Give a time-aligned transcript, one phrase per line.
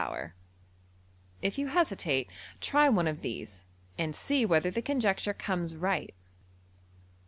[1.43, 2.27] If you hesitate,
[2.59, 3.65] try one of these,
[3.99, 6.15] and see whether the conjecture comes right.